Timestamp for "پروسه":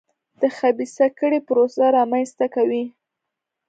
1.47-1.83